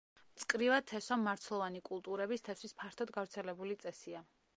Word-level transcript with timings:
მწკრივად 0.35 0.85
თესვა 0.91 1.17
მარცვლოვანი 1.25 1.81
კულტურების 1.89 2.45
თესვის 2.47 2.73
ფართოდ 2.81 3.13
გავრცელებული 3.19 3.79
წესია. 3.85 4.23